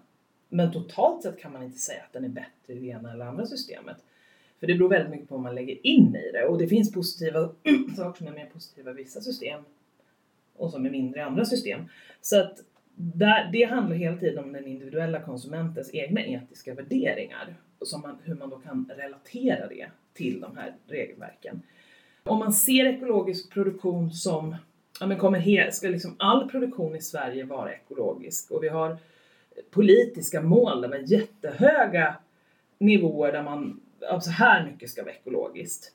[0.50, 3.26] Men totalt sett kan man inte säga att den är bättre i det ena eller
[3.26, 3.98] andra systemet.
[4.60, 6.92] För det beror väldigt mycket på vad man lägger in i det och det finns
[6.92, 7.50] positiva
[7.96, 9.62] saker som är mer positiva i vissa system
[10.56, 11.82] och som är mindre i andra system.
[12.22, 12.60] Så att
[12.96, 18.18] där, det handlar hela tiden om den individuella konsumentens egna etiska värderingar och som man,
[18.24, 21.62] hur man då kan relatera det till de här regelverken.
[22.24, 24.56] Om man ser ekologisk produktion som,
[25.00, 28.98] ja men kommer he, ska liksom all produktion i Sverige vara ekologisk och vi har
[29.72, 32.16] politiska mål där med jättehöga
[32.78, 35.92] nivåer där man, alltså här mycket ska vara ekologiskt.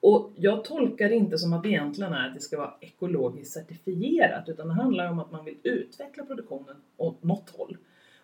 [0.00, 3.52] Och jag tolkar det inte som att det egentligen är att det ska vara ekologiskt
[3.52, 7.76] certifierat utan det handlar om att man vill utveckla produktionen åt något håll.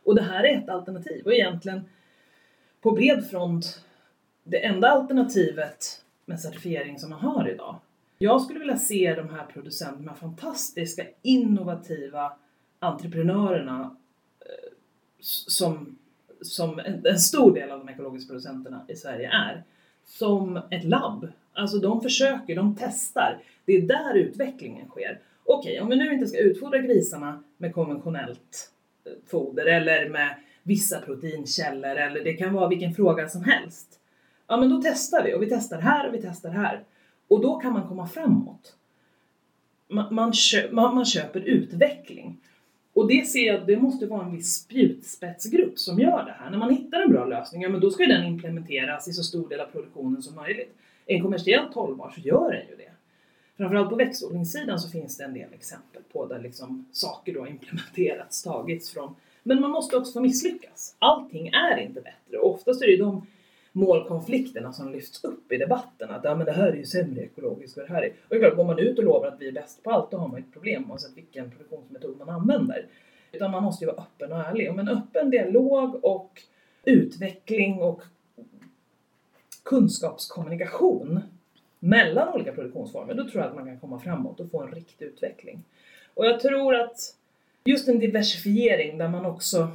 [0.03, 1.81] Och det här är ett alternativ och egentligen
[2.85, 3.81] på bred front
[4.43, 7.77] det enda alternativet med certifiering som man har idag.
[8.19, 12.33] Jag skulle vilja se de här producenterna, de här fantastiska innovativa
[12.79, 13.97] entreprenörerna
[14.41, 14.73] eh,
[15.21, 15.99] som,
[16.41, 19.63] som en, en stor del av de ekologiska producenterna i Sverige är,
[20.05, 21.29] som ett labb.
[21.53, 23.39] Alltså de försöker, de testar.
[23.65, 25.21] Det är där utvecklingen sker.
[25.45, 28.71] Okej, om vi nu inte ska utfodra grisarna med konventionellt
[29.05, 34.01] eh, foder eller med vissa proteinkällor eller det kan vara vilken fråga som helst.
[34.47, 36.85] Ja, men då testar vi och vi testar här och vi testar här.
[37.29, 38.77] Och då kan man komma framåt.
[39.89, 42.37] Man, man, kö, man, man köper utveckling.
[42.93, 46.51] Och det ser jag, det måste vara en viss spjutspetsgrupp som gör det här.
[46.51, 49.49] När man hittar en bra lösning, ja men då ska den implementeras i så stor
[49.49, 50.77] del av produktionen som möjligt.
[51.07, 52.91] Är en kommersiellt hållbar så gör den ju det.
[53.57, 58.43] Framförallt på växtodlingssidan så finns det en del exempel på där liksom saker då implementerats,
[58.43, 59.15] tagits från
[59.47, 60.97] men man måste också få misslyckas.
[60.99, 63.27] Allting är inte bättre och oftast är det ju de
[63.73, 66.11] målkonflikterna som lyfts upp i debatten.
[66.11, 68.09] Att ja, men det här är ju sämre ekologiskt och det här är...
[68.09, 70.11] Och det är klart, går man ut och lovar att vi är bäst på allt
[70.11, 72.87] då har man ju ett problem oavsett vilken produktionsmetod man använder.
[73.33, 74.71] Utan man måste ju vara öppen och ärlig.
[74.71, 76.43] Och med en öppen dialog och
[76.85, 78.03] utveckling och
[79.63, 81.21] kunskapskommunikation
[81.79, 85.07] mellan olika produktionsformer, då tror jag att man kan komma framåt och få en riktig
[85.07, 85.65] utveckling.
[86.15, 86.97] Och jag tror att
[87.65, 89.69] just en diversifiering där man också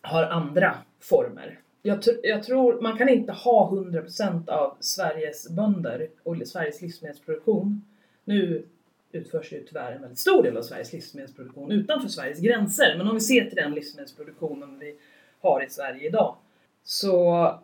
[0.00, 1.58] har andra former.
[1.82, 7.84] Jag, tr jag tror man kan inte ha 100% av Sveriges bönder och Sveriges livsmedelsproduktion.
[8.24, 8.64] Nu
[9.12, 12.94] utförs ju tyvärr en väldigt stor del av Sveriges livsmedelsproduktion utanför Sveriges gränser.
[12.98, 14.96] Men om vi ser till den livsmedelsproduktionen vi
[15.40, 16.36] har i Sverige idag
[16.84, 17.60] så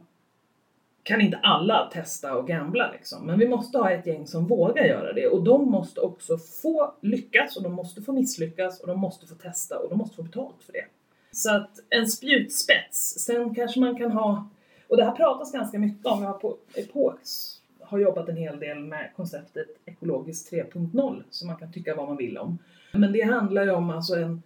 [1.05, 3.27] kan inte alla testa och gambla liksom.
[3.27, 6.95] Men vi måste ha ett gäng som vågar göra det och de måste också få
[7.01, 10.23] lyckas och de måste få misslyckas och de måste få testa och de måste få
[10.23, 10.85] betalt för det.
[11.33, 14.49] Så att en spjutspets, sen kanske man kan ha,
[14.89, 18.59] och det här pratas ganska mycket om, jag har på Epox har jobbat en hel
[18.59, 22.59] del med konceptet ekologiskt 3.0 som man kan tycka vad man vill om.
[22.93, 24.43] Men det handlar ju om alltså, en,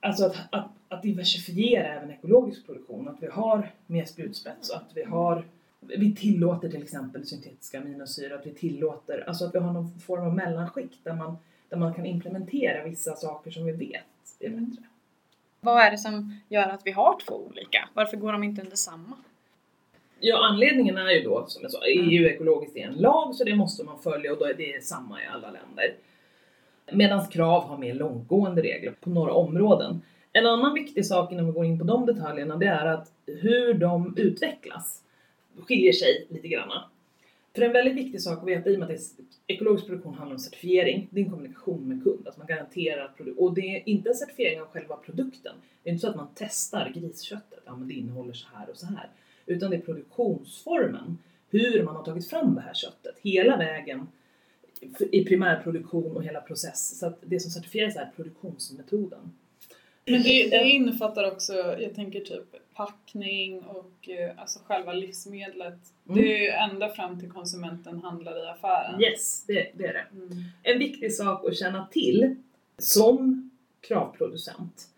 [0.00, 4.90] alltså att, att, att diversifiera även ekologisk produktion, att vi har mer spjutspets och att
[4.94, 5.44] vi har
[5.80, 10.26] vi tillåter till exempel syntetiska aminosyror, att vi tillåter, alltså att vi har någon form
[10.26, 11.36] av mellanskikt där man,
[11.68, 14.04] där man kan implementera vissa saker som vi vet
[14.40, 14.82] är bättre.
[15.60, 17.88] Vad är det som gör att vi har två olika?
[17.94, 19.16] Varför går de inte under samma?
[20.20, 23.56] Ja, anledningen är ju då, som jag sa, EU ekologiskt är en lag så det
[23.56, 25.94] måste man följa och då är det samma i alla länder.
[26.92, 30.02] Medan krav har mer långtgående regler på några områden.
[30.32, 33.74] En annan viktig sak innan vi går in på de detaljerna det är att hur
[33.74, 35.02] de utvecklas
[35.56, 36.82] skiljer sig lite grann.
[37.54, 39.00] För en väldigt viktig sak att veta i och med att
[39.46, 43.16] ekologisk produktion handlar om certifiering, det är en kommunikation med kund, att man garanterar att
[43.16, 45.54] produ- och det är inte en certifiering av själva produkten.
[45.82, 48.76] Det är inte så att man testar grisköttet, ja men det innehåller så här och
[48.76, 49.08] så här.
[49.46, 51.18] Utan det är produktionsformen,
[51.50, 54.06] hur man har tagit fram det här köttet, hela vägen
[55.12, 56.98] i primärproduktion och hela process.
[56.98, 59.32] Så att det som certifieras är produktionsmetoden.
[60.04, 65.78] Men det, det innefattar också, jag tänker typ packning och eh, alltså själva livsmedlet.
[66.08, 66.22] Mm.
[66.22, 69.02] Det är ju ända fram till konsumenten handlar i affären.
[69.02, 70.06] Yes, det, det är det.
[70.12, 70.44] Mm.
[70.62, 72.36] En viktig sak att känna till
[72.78, 74.88] som kravproducent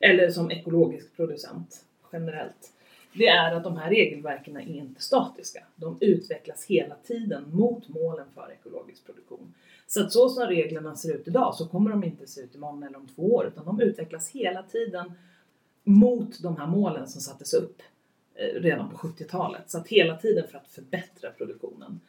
[0.00, 2.72] eller som ekologisk producent generellt.
[3.12, 5.64] Det är att de här regelverken är inte statiska.
[5.76, 9.54] De utvecklas hela tiden mot målen för ekologisk produktion.
[9.86, 12.82] Så att så som reglerna ser ut idag så kommer de inte se ut imorgon
[12.82, 15.12] eller om två år utan de utvecklas hela tiden
[15.84, 17.82] mot de här målen som sattes upp
[18.34, 19.70] eh, redan på 70-talet.
[19.70, 22.00] Så att hela tiden för att förbättra produktionen.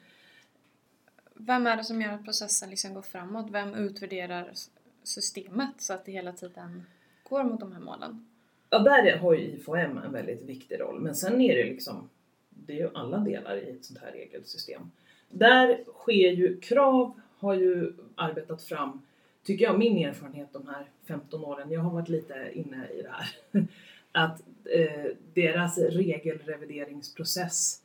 [1.34, 3.52] Vem är det som gör att processen liksom går framåt?
[3.52, 4.52] Vem utvärderar
[5.04, 6.84] systemet så att det hela tiden
[7.30, 8.28] går mot de här målen?
[8.70, 11.02] Ja, där har ju IFHM en väldigt viktig roll.
[11.02, 12.10] Men sen är det liksom,
[12.50, 14.92] det är ju alla delar i ett sånt här regelsystem.
[15.30, 19.02] Där sker ju, Krav har ju arbetat fram,
[19.46, 23.12] tycker jag, min erfarenhet de här 15 åren, jag har varit lite inne i det
[23.12, 23.28] här,
[24.12, 27.82] att eh, deras regelrevideringsprocess,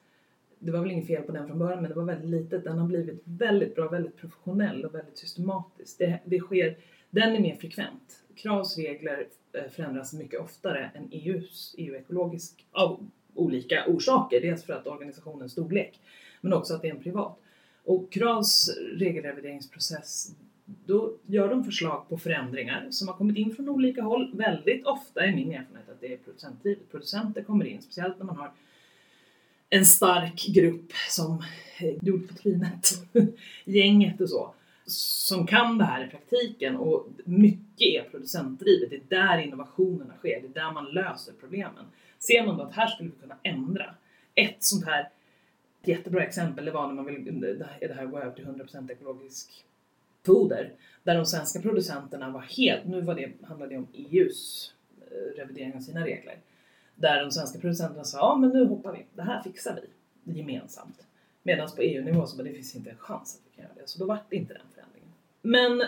[0.58, 2.64] det var väl inget fel på den från början, men det var väldigt litet.
[2.64, 5.98] Den har blivit väldigt bra, väldigt professionell och väldigt systematisk.
[5.98, 6.76] Det, det sker,
[7.10, 8.22] den är mer frekvent.
[8.34, 14.40] Kravs regler eh, förändras mycket oftare än EUs, EU-ekologisk, av olika orsaker.
[14.40, 16.00] Dels för att organisationens storlek,
[16.40, 17.38] men också att det är en privat.
[17.84, 20.34] Och Kravs regelrevideringsprocess,
[20.86, 24.30] då gör de förslag på förändringar som har kommit in från olika håll.
[24.34, 26.90] Väldigt ofta är min erfarenhet att det är producentdrivet.
[26.90, 28.52] Producenter kommer in, speciellt när man har
[29.70, 31.42] en stark grupp som
[31.80, 32.88] eh, gjort på trynet,
[33.64, 34.54] gänget och så,
[34.86, 38.90] som kan det här i praktiken och mycket är producentdrivet.
[38.90, 41.84] Det är där innovationerna sker, det är där man löser problemen.
[42.18, 43.94] Ser man då att här skulle vi kunna ändra.
[44.34, 45.08] Ett sånt här
[45.82, 47.40] ett jättebra exempel det var när man vill,
[47.80, 49.64] det här gå över till 100% ekologisk
[50.26, 50.72] foder.
[51.02, 55.74] Där de svenska producenterna var helt, nu var det, handlade det om EUs eh, revidering
[55.74, 56.38] av sina regler.
[56.94, 59.80] Där de svenska producenterna sa, ja men nu hoppar vi, det här fixar
[60.24, 61.06] vi gemensamt.
[61.42, 63.88] Medan på EU-nivå så bara, det finns inte en chans att vi kan göra det.
[63.88, 65.08] Så då vart det inte den förändringen.
[65.42, 65.82] Men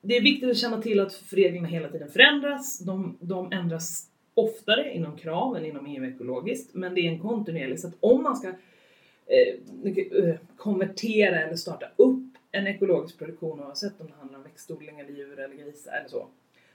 [0.00, 2.78] det är viktigt att känna till att reglerna hela tiden förändras.
[2.78, 6.74] De, de ändras oftare inom krav än inom EU ekologiskt.
[6.74, 11.86] Men det är en kontinuerlig, så att om man ska eh, eh konvertera eller starta
[11.96, 16.08] upp en ekologisk produktion oavsett om det handlar om växtodling eller djur eller grisar eller
[16.08, 16.28] så.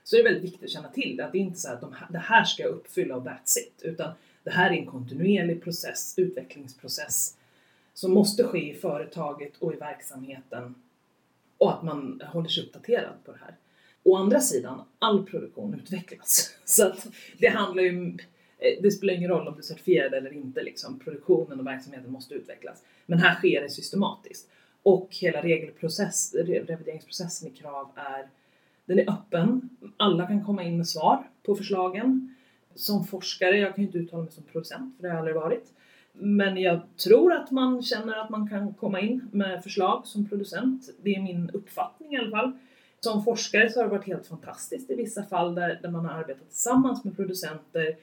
[0.04, 1.24] Så är det väldigt viktigt att känna till det.
[1.24, 3.58] Att det är inte så att de, här- det här ska jag uppfylla och that's
[3.58, 3.82] it.
[3.82, 4.12] Utan
[4.44, 7.36] det här är en kontinuerlig process, utvecklingsprocess
[7.94, 10.74] som måste ske i företaget och i verksamheten
[11.58, 13.54] och att man håller sig uppdaterad på det här.
[14.02, 16.54] Å andra sidan, all produktion utvecklas.
[16.64, 17.06] Så att
[17.38, 18.08] det handlar ju
[18.58, 20.98] eh, det spelar ingen roll om du är certifierad eller inte, liksom.
[20.98, 22.82] produktionen och verksamheten måste utvecklas.
[23.06, 24.50] Men här sker det systematiskt.
[24.86, 28.26] Och hela regelprocess, revideringsprocessen i krav är,
[28.84, 29.68] den är öppen.
[29.96, 32.34] Alla kan komma in med svar på förslagen.
[32.74, 35.36] Som forskare, jag kan ju inte uttala mig som producent för det har jag aldrig
[35.36, 35.72] varit.
[36.12, 40.90] Men jag tror att man känner att man kan komma in med förslag som producent.
[41.02, 42.52] Det är min uppfattning i alla fall.
[43.00, 46.12] Som forskare så har det varit helt fantastiskt i vissa fall där, där man har
[46.12, 47.96] arbetat tillsammans med producenter.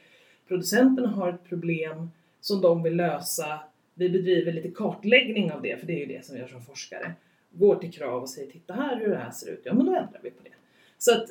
[0.48, 3.60] Producenterna har ett problem som de vill lösa.
[3.94, 6.62] Vi bedriver lite kartläggning av det, för det är ju det som vi gör som
[6.62, 7.14] forskare.
[7.52, 9.62] Går till krav och säger titta här hur det här ser ut.
[9.64, 10.50] Ja, men då ändrar vi på det.
[10.98, 11.30] Så att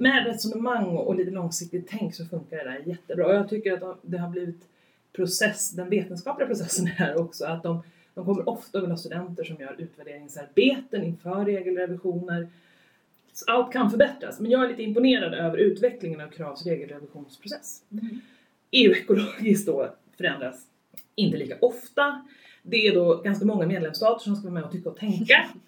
[0.00, 3.26] med resonemang och lite långsiktigt tänk så funkar det där jättebra.
[3.26, 4.68] Och jag tycker att det har blivit
[5.12, 7.82] process, den vetenskapliga processen är här också, att de,
[8.14, 12.48] de kommer ofta vilja ha studenter som gör utvärderingsarbeten inför regelrevisioner.
[13.32, 17.82] Så Allt kan förbättras, men jag är lite imponerad över utvecklingen av Kravs regelrevisionsprocess.
[18.70, 20.66] EU-ekologiskt då förändras
[21.14, 22.26] inte lika ofta.
[22.62, 25.48] Det är då ganska många medlemsstater som ska vara med och tycka och tänka.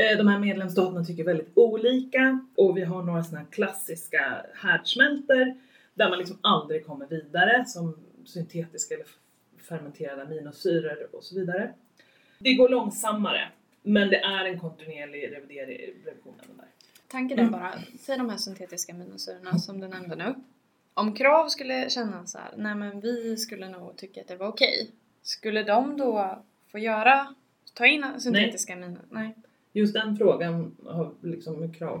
[0.00, 5.54] Eh, De här medlemsstaterna tycker väldigt olika och vi har några sådana här klassiska härdsmältor
[5.94, 9.06] där man liksom aldrig kommer vidare som syntetiska eller
[9.68, 11.74] fermenterade aminosyror och så vidare.
[12.38, 13.48] Det går långsammare
[13.82, 16.66] men det är en kontinuerlig revidering, revision där.
[17.08, 20.34] Tanken är bara, säg de här syntetiska aminosyrorna som du nämnde nu.
[20.98, 24.48] Om Krav skulle känna så här, nej men vi skulle nog tycka att det var
[24.48, 24.90] okej.
[25.22, 26.38] Skulle de då
[26.72, 27.34] få göra,
[27.74, 29.06] ta in syntetiska aminosyror?
[29.10, 29.34] Nej.
[29.72, 32.00] Just den frågan har liksom krav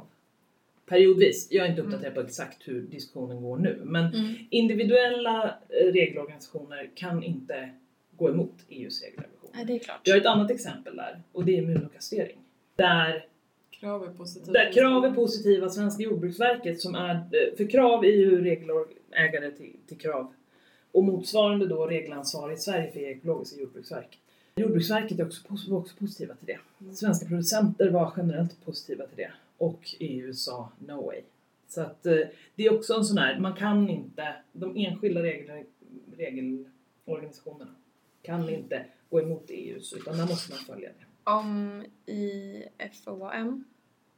[0.86, 1.48] periodvis.
[1.50, 4.34] Jag är inte uppdaterad på exakt hur diskussionen går nu, men Mm.
[4.50, 7.70] individuella eh, regelorganisationer kan inte
[8.16, 9.50] gå emot EUs regelrevision.
[9.54, 10.00] Nej, det är klart.
[10.04, 12.38] Vi har ett annat exempel där och det är immunokastrering.
[12.76, 13.26] Där,
[13.80, 14.52] Krav är positivt.
[14.52, 19.76] där krav är positiva, Svenska Jordbruksverket som är, eh, för krav är ju regelägare till,
[19.86, 20.32] till krav
[20.92, 24.18] och motsvarande då regelansvarig i Sverige för ekologiska jordbruksverk.
[24.56, 26.58] Jordbruksverket är också, var också positiva till det.
[26.94, 31.20] Svenska producenter var generellt positiva till det och EU sa no way.
[31.68, 32.18] Så att eh,
[32.54, 35.64] det är också en sån här, man kan inte, de enskilda regel,
[36.16, 37.74] regelorganisationerna
[38.22, 41.07] kan inte gå emot EUs utan där måste man följa det.
[41.28, 43.64] Om IFOM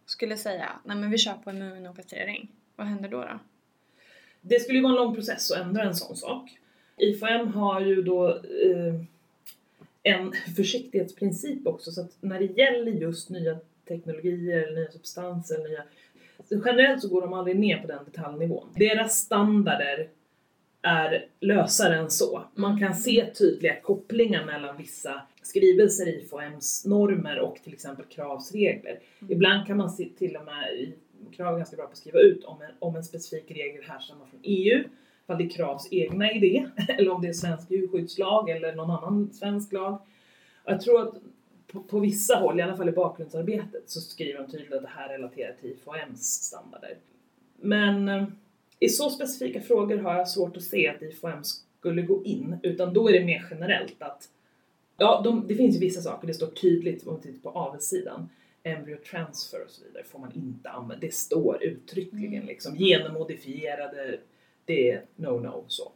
[0.06, 3.20] skulle säga nej men vi kör på immunokastrering, vad händer då?
[3.20, 3.38] då?
[4.40, 6.58] Det skulle ju vara en lång process att ändra en sån sak.
[6.96, 8.94] IFM har ju då eh,
[10.02, 13.58] en försiktighetsprincip också så att när det gäller just nya
[13.88, 15.84] teknologier, nya substanser, nya...
[16.64, 18.68] Generellt så går de aldrig ner på den detaljnivån.
[18.74, 20.08] Deras standarder
[20.83, 22.43] är lösare än så.
[22.55, 28.99] Man kan se tydliga kopplingar mellan vissa skrivelser i IFOMs normer och till exempel kravsregler.
[29.28, 30.95] Ibland kan man se till och med i
[31.37, 34.26] krav är ganska bra på att skriva ut om en, om en specifik regel härstammar
[34.26, 34.85] från EU,
[35.24, 39.33] ifall det är Kravs egna idé, eller om det är svensk djurskyddslag eller någon annan
[39.33, 39.93] svensk lag.
[40.64, 41.14] Och jag tror att
[41.66, 44.89] på, på vissa håll, i alla fall i bakgrundsarbetet, så skriver de tydligt att det
[44.89, 46.97] här relaterar till IFOMs standarder.
[47.57, 48.24] Men eh,
[48.81, 52.95] i så specifika frågor har jag svårt att se att IFOM skulle gå in, utan
[52.95, 54.28] då är det mer generellt att
[54.97, 58.28] Ja, de, det finns ju vissa saker, det står tydligt om tittar på avelssidan
[58.62, 61.07] embryo transfer och så vidare får man inte använda.
[61.07, 62.47] Det står uttryckligen Mm.
[62.47, 64.20] liksom genmodifierade,
[64.64, 65.93] det är no-no så.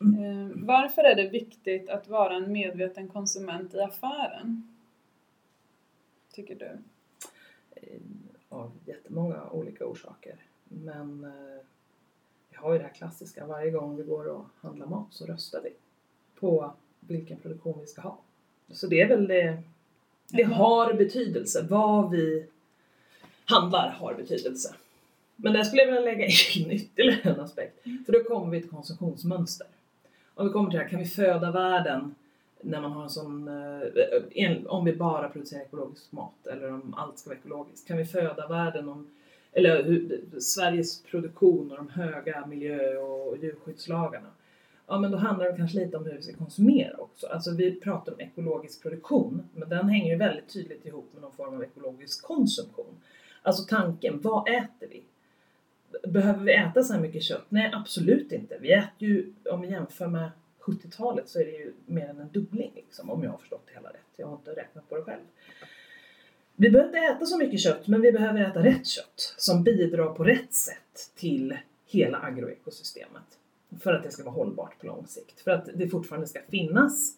[0.00, 4.74] Eh, varför är det viktigt att vara en medveten konsument i affären?
[6.32, 6.78] Tycker du?
[7.76, 7.98] Eh,
[8.48, 10.36] Av jättemånga olika orsaker.
[10.68, 11.64] Men eh,
[12.50, 15.60] vi har ju det här klassiska, varje gång vi går och handlar mat så röstar
[15.60, 15.72] vi
[16.40, 18.18] på vilken produktion vi ska ha.
[18.70, 19.62] Så det är väl det,
[20.28, 21.66] det har betydelse.
[21.70, 22.46] Vad vi
[23.44, 24.74] handlar har betydelse.
[25.36, 27.82] Men där skulle jag vilja lägga in ytterligare en aspekt.
[28.06, 29.66] För då kommer vi till konsumtionsmönster.
[30.34, 32.14] Om vi kommer till det här, kan vi föda världen
[32.60, 37.18] när man har en sån, eh, om vi bara producerar ekologisk mat eller om allt
[37.18, 37.88] ska vara ekologiskt.
[37.88, 39.06] Kan vi föda världen om,
[39.54, 44.30] eller hur, Sveriges produktion och de höga miljö och djurskyddslagarna.
[44.86, 47.26] Ja men då handlar det kanske lite om hur vi ska konsumera också.
[47.26, 51.32] Alltså vi pratar om ekologisk produktion men den hänger ju väldigt tydligt ihop med någon
[51.32, 52.94] form av ekologisk konsumtion.
[53.42, 55.02] Alltså tanken, vad äter vi?
[56.08, 57.46] Behöver vi äta så här mycket kött?
[57.48, 58.58] Nej, absolut inte.
[58.60, 60.30] Vi äter ju, om vi jämför med
[60.60, 63.74] 70-talet så är det ju mer än en dubbling liksom, om jag har förstått det
[63.74, 64.00] hela rätt.
[64.16, 65.22] Jag har inte räknat på det själv.
[66.56, 70.14] Vi behöver inte äta så mycket kött, men vi behöver äta rätt kött som bidrar
[70.14, 73.38] på rätt sätt till hela agroekosystemet.
[73.80, 75.40] För att det ska vara hållbart på lång sikt.
[75.40, 77.16] För att det fortfarande ska finnas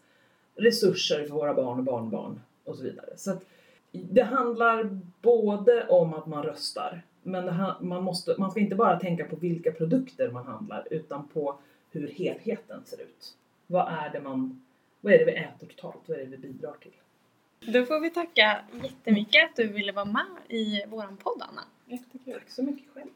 [0.55, 3.12] resurser för våra barn och barnbarn och så vidare.
[3.16, 3.45] Så att
[3.93, 9.01] det handlar både om att man röstar, men det man, måste, man ska inte bara
[9.01, 11.59] tänka på vilka produkter man handlar, utan på
[11.91, 13.37] hur helheten ser ut.
[13.66, 14.64] Vad är det man,
[15.01, 16.01] vad är det vi äter totalt?
[16.07, 16.93] Vad är det vi bidrar till?
[17.61, 21.65] Då får vi tacka jättemycket att du ville vara med i våran podd Anna.
[21.87, 22.35] Jättekul.
[22.35, 23.11] Tack så mycket själv.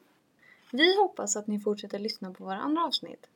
[0.73, 3.27] Vi hoppas att ni fortsätter lyssna på våra andra avsnitt.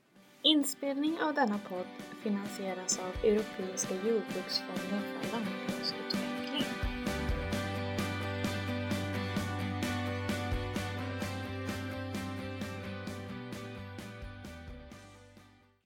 [0.43, 1.87] Inspelning av denna podd
[2.23, 6.04] finansieras av Europeiska jordbruksfonden för lantbruksutveckling.